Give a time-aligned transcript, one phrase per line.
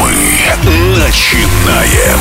[0.00, 2.18] Мы начинаем.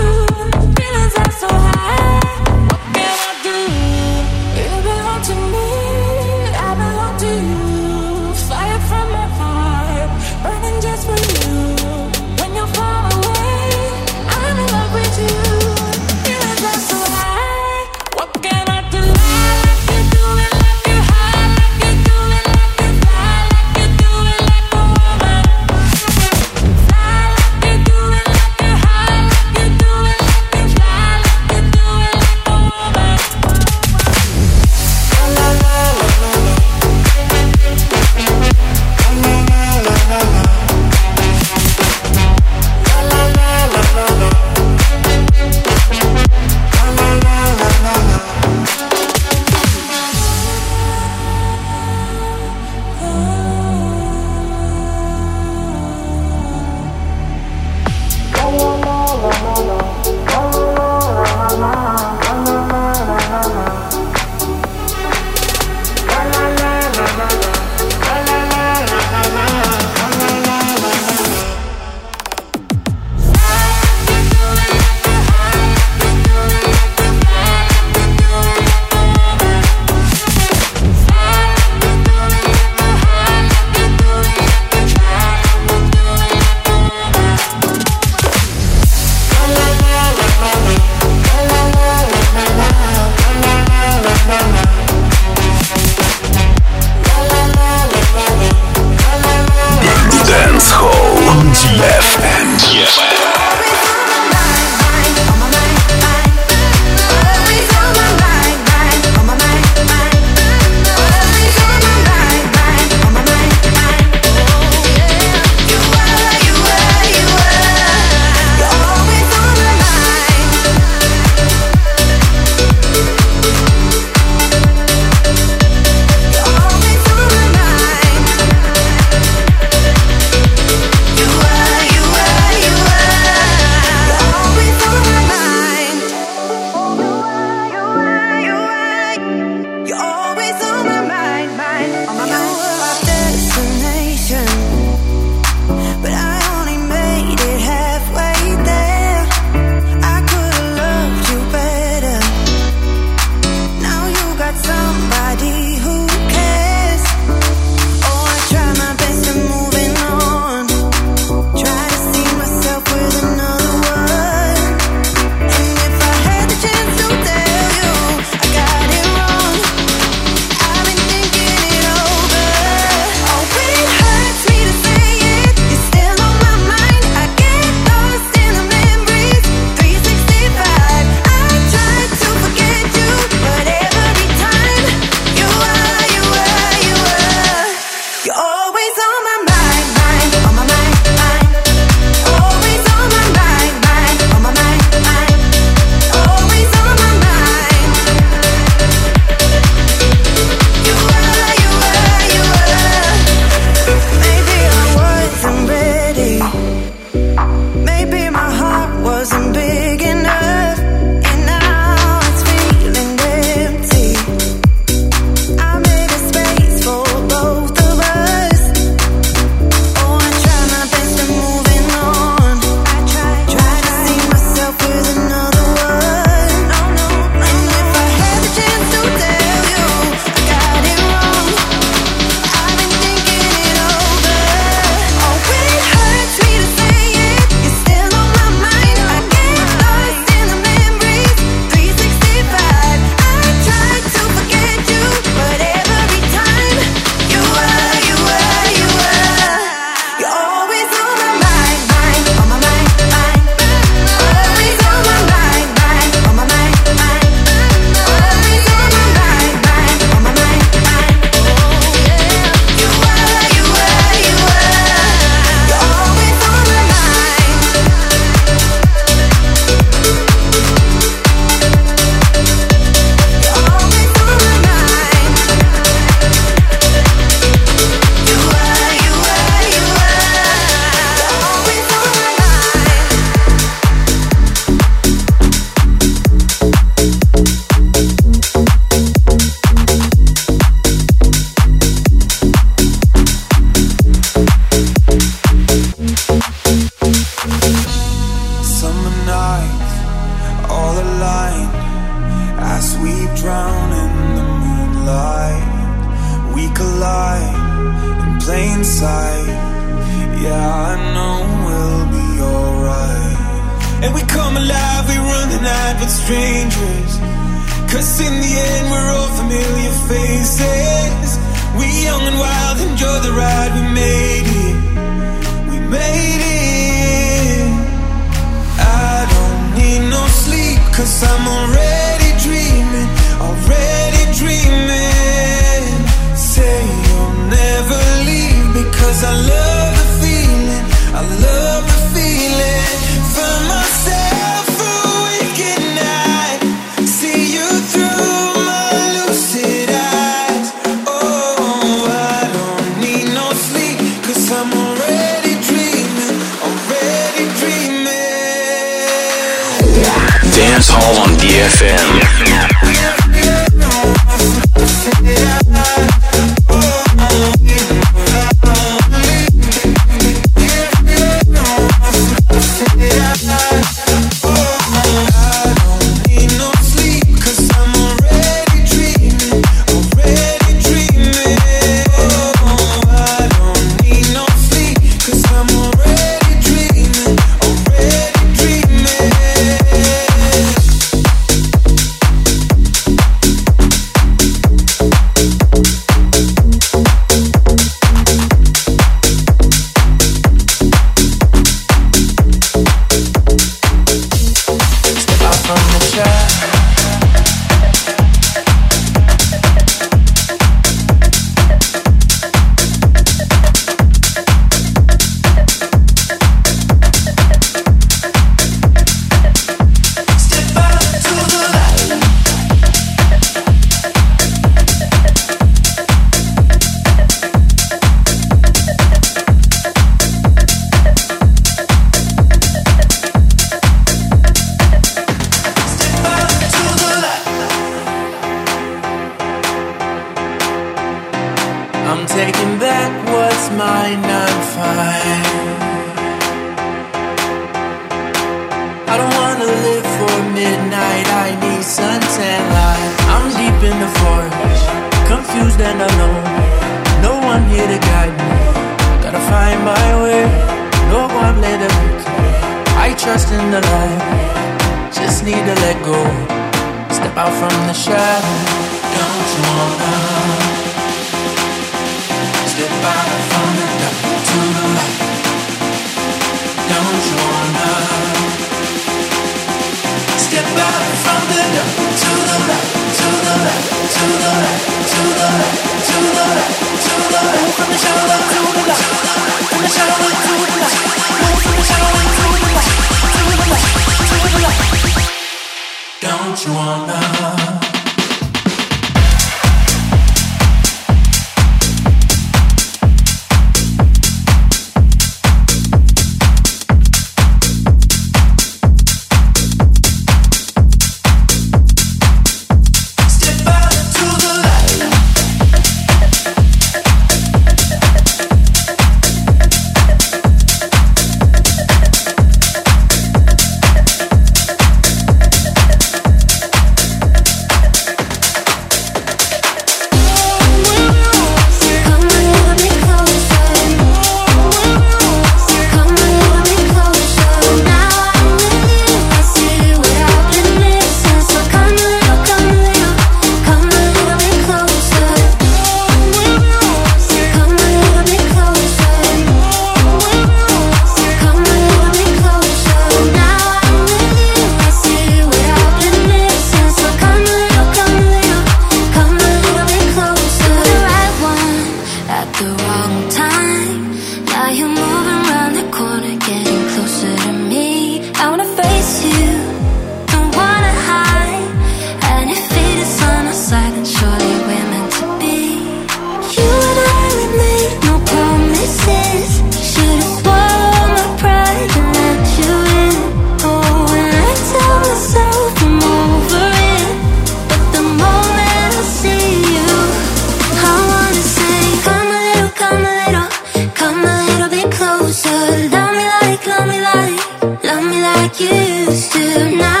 [598.59, 599.75] Used to.
[599.75, 600.00] Now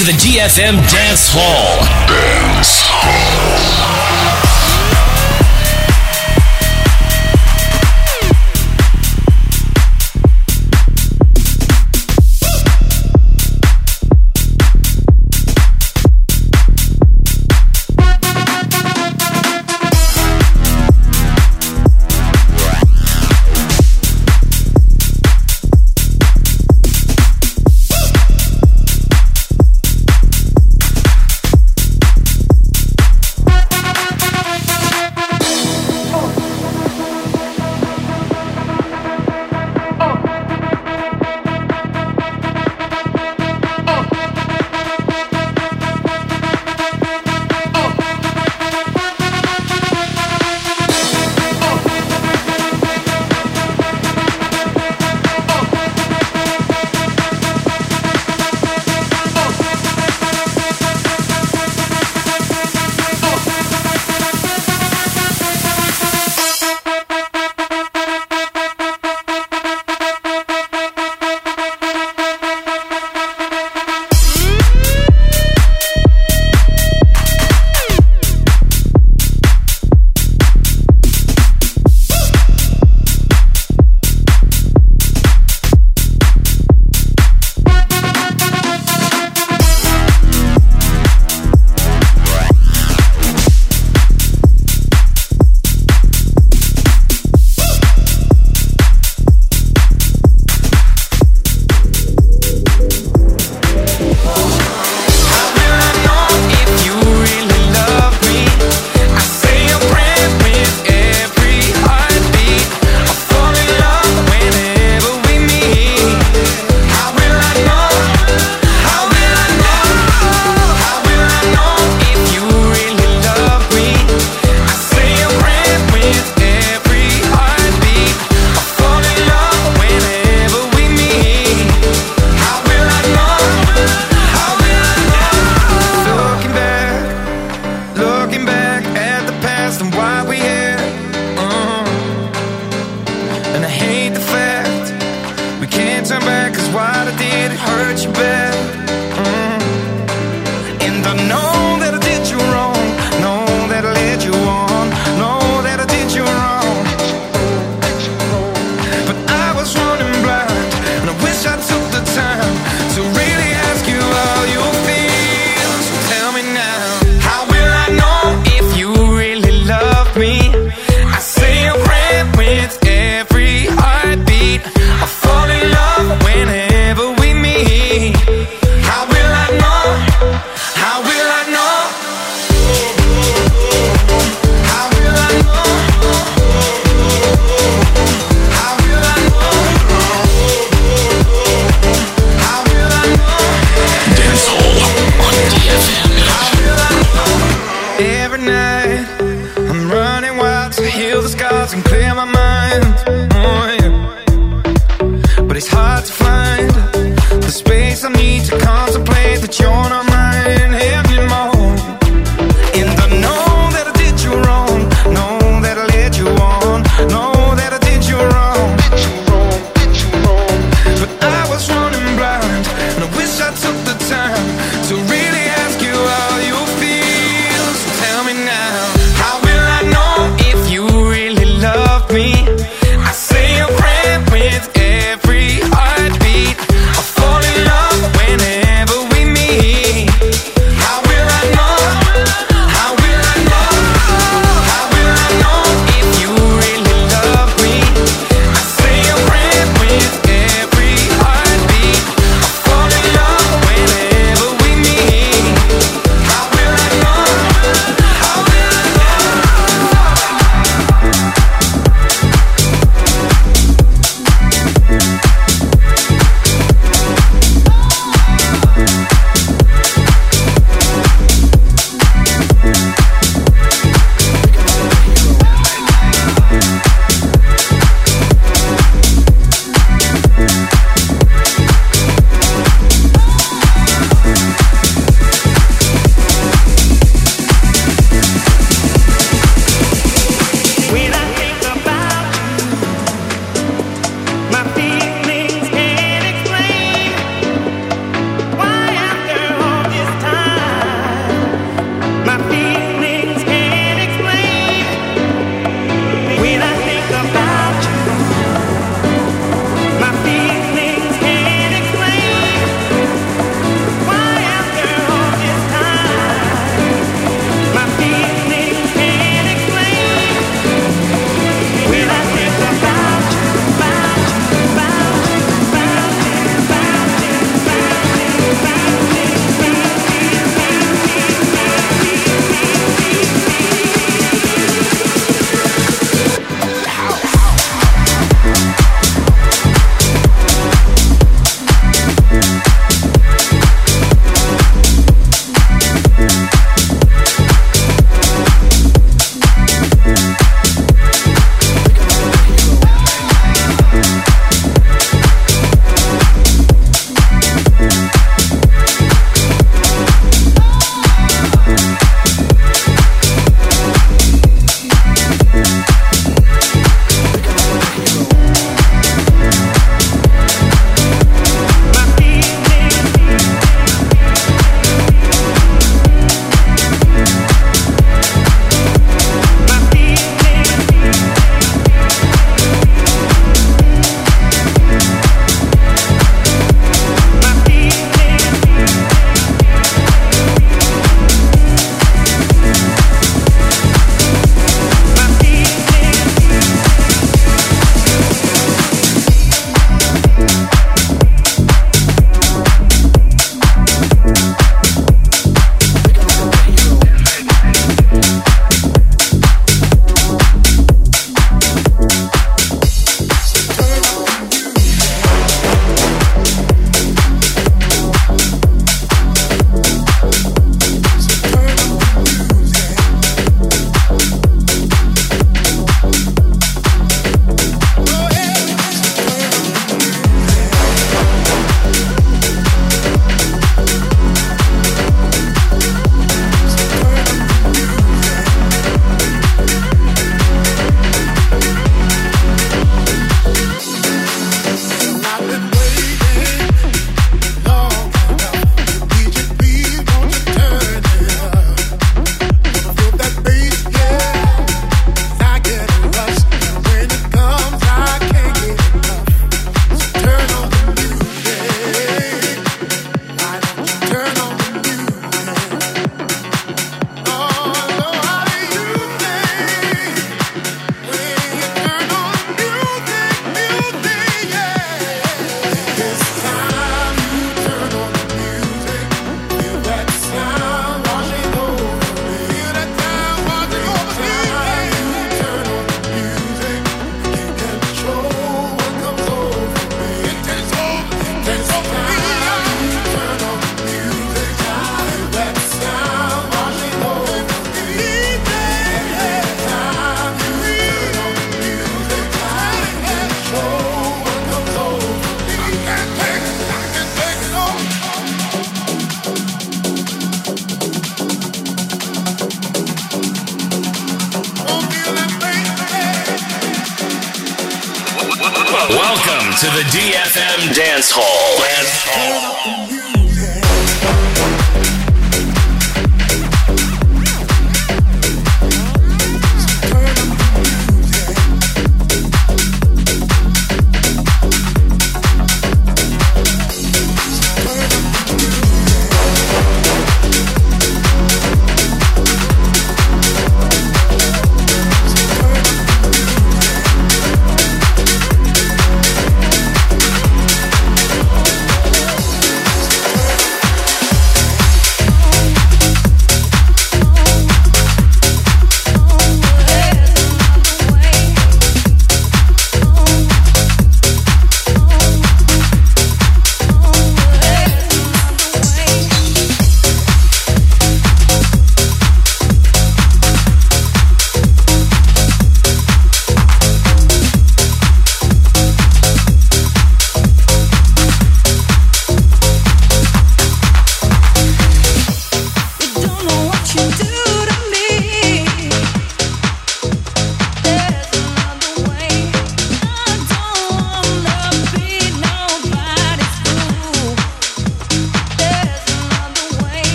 [0.00, 1.84] to the DFM Dance Hall.
[2.88, 3.79] hurt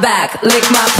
[0.00, 0.97] back, lick my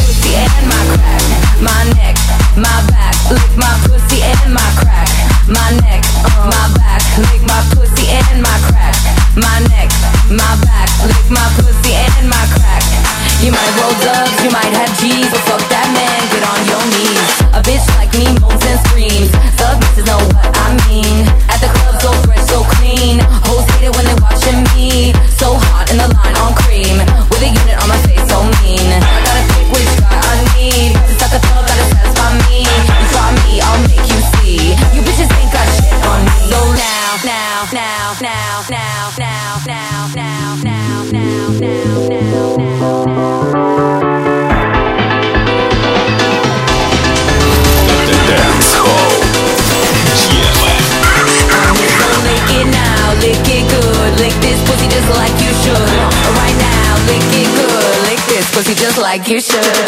[59.19, 59.88] like you should.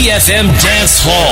[0.00, 1.29] DFM Dance Hall.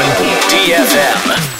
[0.00, 0.08] On
[0.48, 1.59] DFM.